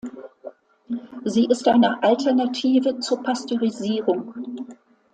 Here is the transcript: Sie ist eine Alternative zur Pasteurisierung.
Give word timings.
Sie 1.25 1.45
ist 1.45 1.67
eine 1.67 2.01
Alternative 2.01 2.97
zur 3.01 3.21
Pasteurisierung. 3.21 4.33